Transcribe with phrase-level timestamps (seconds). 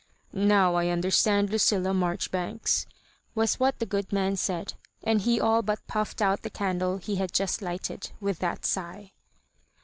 [0.35, 2.87] .^* K<Ho I understand Lucilla Marjoribanks,"
[3.35, 7.17] was what the good man said, and he all but puffed out the candle he
[7.17, 9.11] had just lighted, with that sigh.